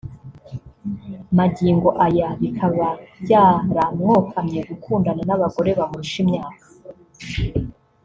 [1.37, 2.87] Magingo aya bikaba
[3.23, 6.65] byaramwokamye gukundana n’ abagore bamurusha imyaka